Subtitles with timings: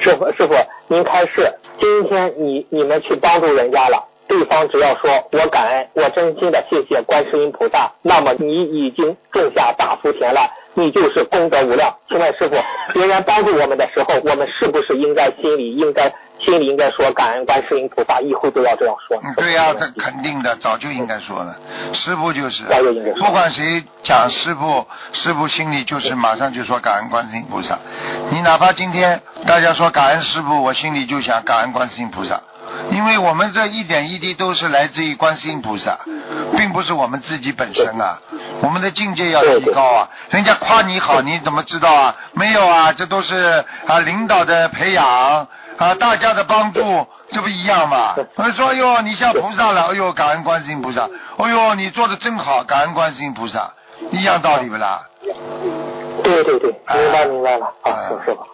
[0.00, 0.54] 师傅师傅，
[0.88, 11.92] 您开示，今天你你们去帮助人家了，对方只要说我感恩，我真心的谢谢观世音菩萨，那么你已经种下大福田了，你就是功德无量。
[12.08, 12.54] 请问师傅，
[12.92, 19.16] 别人帮助我们的时候，我们是不是应该心里应该心里应该说感恩观世音菩萨，以后都要这样说？
[19.24, 21.56] 嗯对呀、这肯定的，早就应该说了。
[21.94, 27.78] 师傅就是，早就应该说不管谁讲师傅，师傅心里就是马上就说感恩观世音菩萨。
[28.30, 32.38] 你哪怕今天大家说感恩师傅，我心里就想感恩观世音菩萨，
[32.90, 35.98] 因为我们这一点一滴都是来自于观世音菩萨，
[36.56, 38.18] 并不是我们自己本身啊。
[38.62, 40.08] 我们的境界要提高啊！
[40.30, 42.14] 人家夸你好，你怎么知道啊？
[42.32, 45.06] 没有啊，这都是啊领导的培养
[45.78, 48.14] 啊，大家的帮助，这不一样吗？
[48.36, 53.70] 我说，哟，你像菩萨了，哎呦，感恩观世音菩萨，哎呦，你做的真好，感恩观世音菩萨，
[54.10, 55.02] 一样道理不啦？
[56.24, 58.46] 对对对，明白明白了啊，师傅。